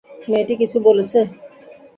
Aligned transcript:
মেয়েটি 0.29 0.53
কিছু 0.61 0.77
বলেছে? 0.87 1.19